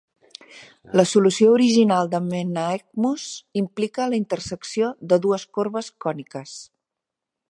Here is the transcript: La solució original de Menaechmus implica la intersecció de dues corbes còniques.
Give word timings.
La 0.99 1.03
solució 1.09 1.49
original 1.57 2.09
de 2.13 2.21
Menaechmus 2.29 3.27
implica 3.63 4.09
la 4.15 4.19
intersecció 4.21 4.91
de 5.13 5.23
dues 5.29 5.47
corbes 5.59 5.93
còniques. 6.07 6.57